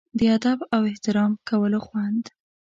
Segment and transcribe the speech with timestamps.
[0.19, 2.23] د ادب او احترام کولو خوند.